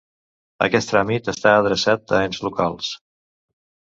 [0.67, 2.89] Aquest tràmit està adreçat a ens locals.